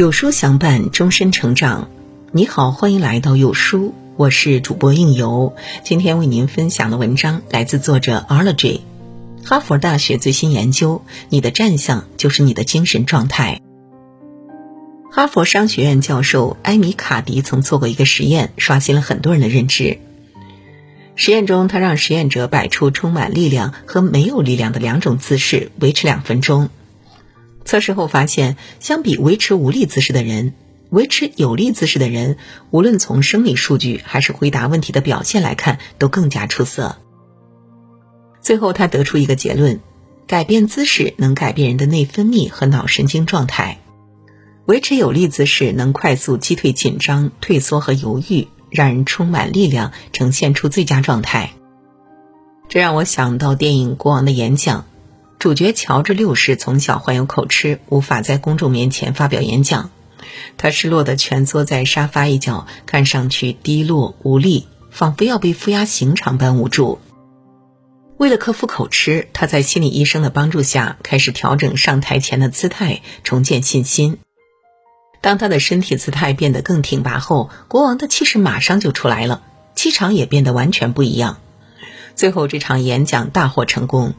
[0.00, 1.90] 有书相伴，终身成长。
[2.32, 5.54] 你好，欢迎来到有书，我是主播应由。
[5.84, 8.80] 今天为您分享的文章来自作者 Arlogy。
[9.44, 13.60] 哈佛大学最新研究：你的站相就是你的精神状态。
[15.12, 19.98] 哈佛商学院教授埃米卡迪曾做过一个实验，刷新了很多人的认知。
[21.14, 26.70] 实验中，他让实验者摆出充满力量和没有力量的两种姿势，维持两分钟。
[27.64, 30.54] 测试后发现，相比维持无力姿势的人，
[30.90, 32.36] 维持有力姿势的人，
[32.70, 36.96] 无论从生理数据还是回答问题的表现来看，都更加出色。
[38.40, 39.80] 最后，他得出一个结论：
[40.26, 43.78] 改变姿势能改变人的内分泌和脑神经状态。
[44.66, 51.52] 维持有力姿势能快速击退紧张、退缩和犹豫，让人充满力量，呈现出最佳状态。
[52.68, 54.80] 这让我想到电影《国王的演讲》。
[55.40, 59.90] 主角乔治六世从小患有口吃，无法在公众面前发表演讲。
[60.58, 66.98] 他失落的蜷缩在沙发一角，看上去低落无力，仿佛要被负压刑场般无助。
[68.18, 74.18] 为了克服口吃，他在心理医生的帮助下开始调整上台前的姿态，重建信心。
[75.22, 79.42] 当他的身体姿态变得更挺拔后，国王的气势马上就出来了，
[79.74, 81.38] 气场也变得完全不一样。
[82.14, 84.12] 最后，这场演讲大获成功。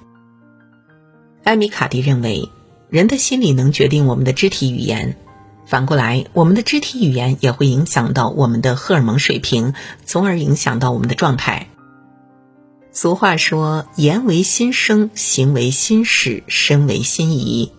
[1.43, 2.49] 艾米卡蒂认为，
[2.89, 5.17] 人的心理能决定我们的肢体语言，
[5.65, 9.73] 反过来，我们的肢体语言也会影响到我们的荷尔蒙水平，
[10.05, 11.67] 从而影响到我们的状态。
[12.91, 17.71] 俗话说：“言为心声，行为心事，身为心仪。”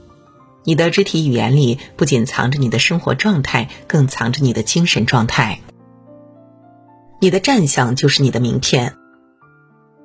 [0.65, 5.61] 你的肢体语言里不仅藏着你的生活状态，更藏着你的精神状态。
[7.21, 8.95] 你的站相就是你的名片。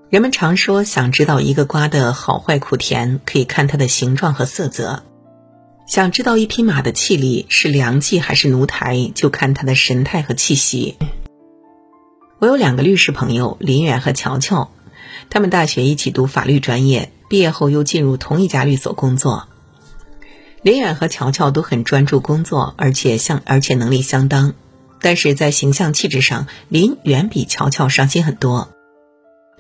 [0.10, 5.04] 人们常说，想知道一个瓜的好坏苦甜，可以看它的形状和色泽；
[5.86, 10.96] 想知道一匹马的气力是良骑还是奴才，就看它的神态和气息。
[12.40, 14.72] 我有两个律师朋友林远和乔乔，
[15.30, 19.50] 他们大学一起读法律专业，毕业后又进入同一家律所工作。
[20.62, 24.54] 林远和乔乔都很专注工作，而且相而且能力相当，
[25.02, 28.70] 但是在形象气质上，林远比乔乔上心很多。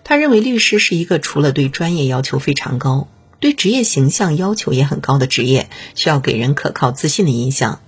[0.09, 3.09] 他认为律师是一个除了对专业要求非常高，
[3.41, 7.81] 对职业形象要求也很高的职业，需要给人可靠自信的印象。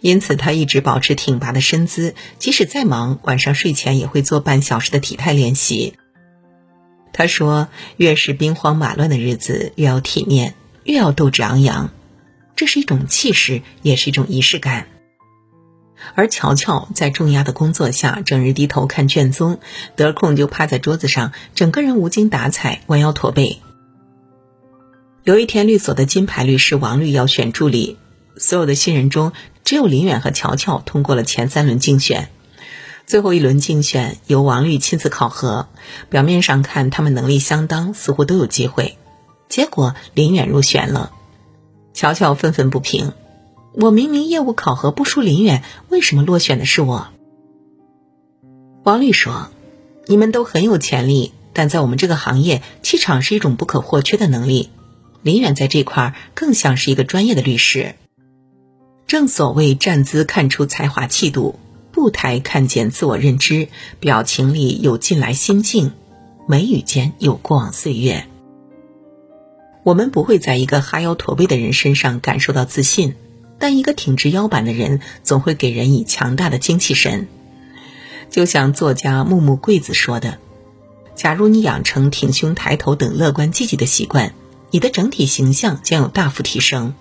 [0.00, 5.94] 因此，他一直保持挺拔的身姿，即使再忙，晚上睡前也会做半小时的体态练习。
[7.12, 7.66] 他说
[7.98, 10.54] ：“越是兵荒马乱的日子，越要体面，
[10.84, 11.90] 越要斗志昂扬，
[12.54, 14.86] 这是一种气势，也是一种仪式感。”
[16.14, 19.60] 而乔乔在重压的工作下，整日低头看卷宗，
[19.96, 23.60] 得空就趴在桌子上，整个人无精打采，弯腰驼背。
[25.24, 27.98] 有一天，律所的金牌律师王律要选助理，
[28.36, 29.32] 所有的新人中，
[29.64, 32.30] 只有林远和乔乔通过了前三轮竞选。
[33.06, 35.68] 最后一轮竞选由王律亲自考核，
[36.10, 38.98] 表面上看他们能力相当，似乎都有机会。
[39.48, 41.12] 结果林远入选了，
[41.94, 43.12] 乔乔愤愤不平。
[43.80, 47.10] 我明明业务考核不输林远，为什么落选的是我？
[48.82, 49.50] 王律说
[50.06, 54.70] ：“你们都很有潜力，但在我们这个行业，气场是一种不可或缺的能力。
[55.22, 57.94] 林远在这块更像是一个专业的律师。
[59.06, 61.60] 正所谓站姿看出才华气度，
[61.92, 63.68] 步态看见自我认知，
[64.00, 65.92] 表情里有近来心境，
[66.48, 68.26] 眉宇间有过往岁月。
[69.84, 73.14] 我们不会在一个哈腰驼背的人身上感受到自信。”
[73.58, 77.26] 但一个挺直腰板的人，总会给人以强大的精气神。
[78.30, 80.38] 就像作家木木贵子说的
[81.16, 84.34] ：“假如你养成挺胸抬头等乐观积极的习惯，
[84.70, 86.94] 你的整体形象将有大幅提升。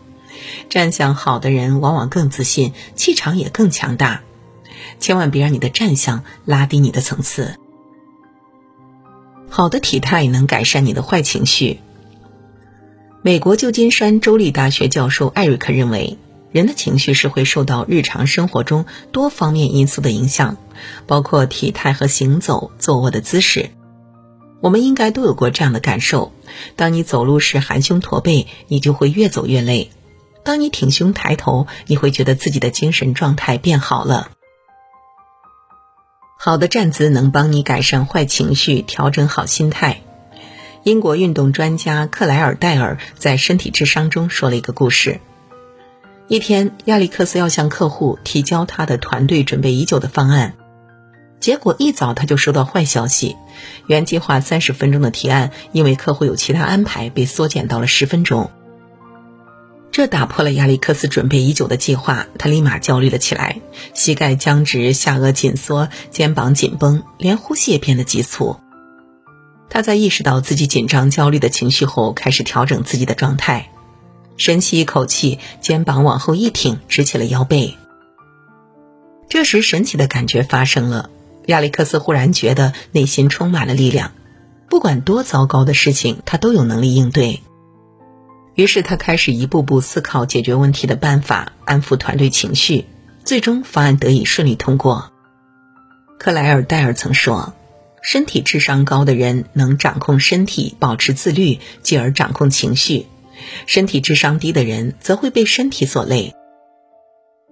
[0.69, 4.23] 站相好的人往往更自信，气场也更强大。
[4.99, 7.55] 千万别让你的站相拉低你的层次。
[9.49, 11.81] 好的体态能改善你的坏情绪。”
[13.21, 16.17] 美国旧金山州立大学教授艾瑞克认为。
[16.51, 20.57] 人的情绪是会受到日常生活中多方面因素的影响，
[21.05, 23.71] 包括体态和行走、坐卧的姿势。
[24.59, 26.31] 我们应该都有过这样的感受：
[26.75, 29.89] 当你走路时含胸驼背，你就会越走越累；
[30.43, 34.31] 当你挺胸抬头，你会觉得自己的精神状态变好了。
[36.39, 40.01] 好的站姿能帮你改善坏情绪，调整好心态。
[40.83, 45.19] 英国运动专家克莱尔戴尔在《身体智商》中说了一个故事。
[46.29, 50.55] 一天，亚历克斯要向客户提交他的团队准备已久的方案，
[51.39, 53.37] 结果一早他就收到坏消息：
[53.85, 58.51] 原计划三十分钟的提案，因为客户有其他安排，被缩减到了十分钟。
[59.89, 63.61] 这打破了亚历克斯准备已久的计划，他立马焦虑了起来，
[63.93, 68.57] 膝盖僵直，下颚紧缩，肩膀紧绷，连呼吸也变得急促。
[69.69, 73.69] 他在意识到自己紧张焦虑的情绪后，开始调整自己的状态，
[74.37, 77.75] 深吸一口气，肩膀往后一挺，直起了腰背。
[79.29, 81.09] 这时，神奇的感觉发生了，
[81.47, 84.13] 亚历克斯忽然觉得内心充满了力量，
[84.69, 87.41] 不管多糟糕的事情，他都有能力应对。
[88.55, 92.85] 于是他开始一步步思考解决问题的办法，安抚团队情绪，
[93.23, 95.11] 最终方案得以顺利通过。
[96.17, 97.53] 克莱尔戴尔曾说
[98.01, 103.05] ：“身体智商高的人能掌控身体，保持自律，继而掌控情绪；
[103.65, 106.33] 身体智商低的人则会被身体所累。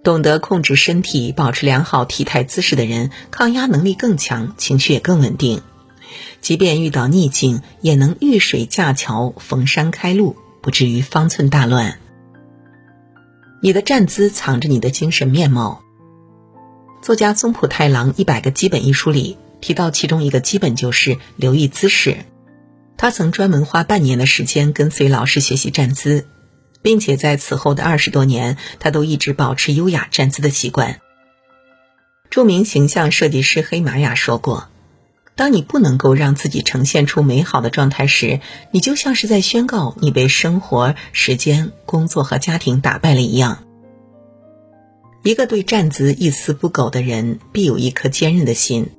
[0.03, 5.61] 懂得控制身体，保持良好体态姿势的人，抗压能力更强，情绪也更稳定，
[6.41, 10.35] 即便遇到逆境，也能遇水架桥，逢山开路。”
[10.65, 11.99] 不至于方寸大乱。
[13.61, 15.83] 你的站姿藏着你的精神面貌。
[17.03, 22.25] 作家松浦太郎《一百个基本》一书里提到，其中一个基本就是留意姿势。
[22.97, 26.27] 他曾专门花半年的时间跟随老师学习站姿，
[26.81, 30.99] 并且在此后的二十多年，他都一直保持优雅站姿的习惯。
[32.29, 34.69] 著名形象设计师黑玛雅说过。
[35.37, 38.39] 当你不能够让自己呈现出美好的状态时，
[38.71, 43.65] 你就像是在宣告你被生活、时间、工作和家庭打败了一样。
[45.23, 48.91] 一个对站姿一丝不苟的人，必有一颗坚韧的心。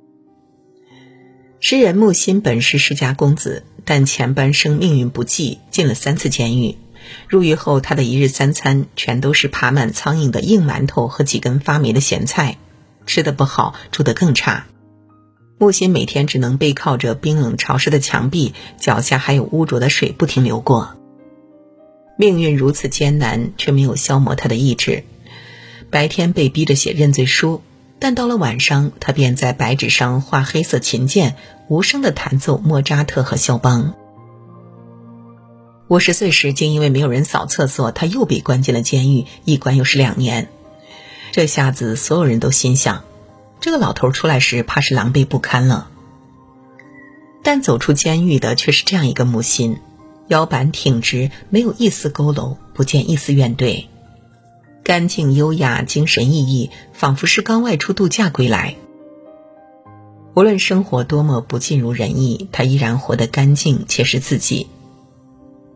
[1.58, 6.76] 诗人木心本是世家公子，但前半生命运不济，进了三次监狱。
[7.28, 12.58] 入狱后，他的一日三餐全都是爬满苍蝇的硬馒头和几根发霉的咸菜，
[13.06, 14.66] 吃的不好，住得更差。
[15.58, 20.96] 木心每天只能背靠着冰冷潮湿的墙壁，脚下还有污浊的水不停流过。
[22.18, 25.04] 命运如此艰难，却没有消磨他的意志。
[25.90, 27.62] 白天被逼着写认罪书，
[27.98, 31.36] 但到了晚上，他便在白纸上画黑色琴键，
[31.68, 33.94] 无声的弹奏莫扎特和肖邦。
[35.88, 40.48] 五十岁时，竟因为没有人扫厕所，他又被关进了监狱，一关又是两年。
[41.32, 43.04] 这下子，所有人都心想。
[43.60, 45.88] 这个老头出来时，怕是狼狈不堪了。
[47.42, 49.78] 但走出监狱的却是这样一个母亲，
[50.26, 53.86] 腰板挺直，没有一丝佝偻，不见一丝怨怼，
[54.86, 58.76] 干净优雅，精神奕奕，仿佛是刚外出度假归来。
[60.32, 64.68] 无论生活多么不尽如人意，他依然活得干净且是自己。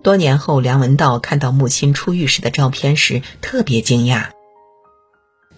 [0.05, 4.29] 多年后，梁文道看到母亲出狱时的照片时，特别惊讶。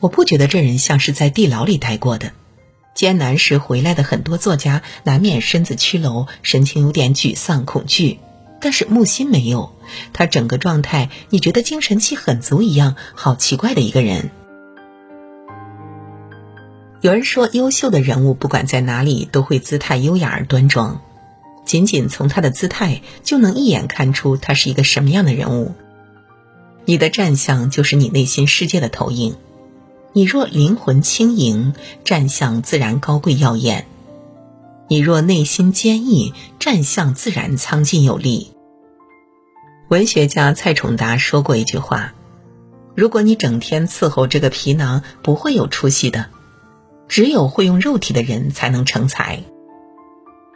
[0.00, 2.32] 我不觉得这人像是在地牢里待过的。
[2.94, 8.18] 艰难时回来的很多作家，难免身子屈偻，神情有点沮丧、恐惧。
[8.62, 9.72] 但是木心没有，
[10.12, 14.30] 他整个状态，你觉得精神气很足一样，好奇怪的一个人。
[17.00, 21.02] 有人说，优秀的人物不管在哪里，都会姿态优雅而端庄。
[21.64, 25.74] 仅仅从他的姿态，就能一眼看出他是一个什么样的人物。
[26.84, 29.34] 你的站相就是你内心世界的投影。
[30.12, 31.74] 你若灵魂轻盈，
[32.04, 33.86] 站相自然高贵耀眼；
[34.86, 38.51] 你若内心坚毅，站相自然苍劲有力。
[39.92, 42.14] 文学家蔡崇达说过一句话
[42.96, 46.30] ：“如果你整天伺候这个皮囊，不会有出息的。
[47.08, 49.42] 只有会用肉体的人才能成才。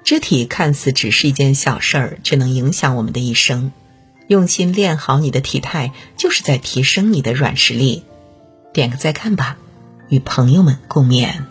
[0.03, 3.73] 肢体看似只是一件小事儿，却能影响我们的一生。
[4.27, 8.05] 用心练好你的体态，就是在提升你的软实力。”
[8.73, 9.59] 点个再看吧，
[10.09, 11.43] 与朋友们共勉。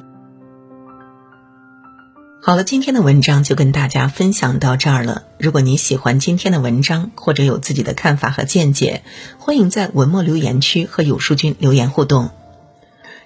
[2.47, 5.23] 好了，今天的文章就跟大家分享到这儿了。
[5.39, 9.01] 如果你喜欢今天的文章，或者有自己的看法和见解，
[9.39, 12.29] 欢迎在文末留言区和有书君留言互动。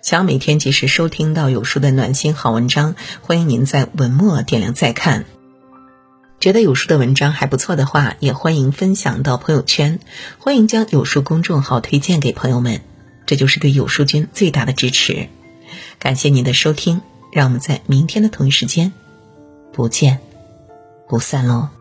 [0.02, 5.26] 想要每天及时收听到有书的暖心好文章，欢迎您在文末点亮再看。
[6.40, 10.00] 觉得有书的文章还不错的话，也欢迎分享到朋友圈，
[10.38, 12.80] 欢迎将有书公众号推荐给朋友们。
[13.26, 15.28] 这就是对有书君最大的支持，
[16.00, 17.02] 感谢您的收听，
[17.34, 18.94] 让我们在明天的同一时间
[19.72, 20.20] 不见
[21.08, 21.79] 不散喽。